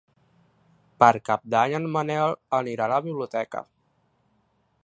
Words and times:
Per 1.03 1.09
Cap 1.29 1.43
d'Any 1.55 1.77
en 1.81 1.87
Manel 1.97 2.35
anirà 2.63 2.89
a 2.89 2.93
la 2.95 3.01
biblioteca. 3.11 3.67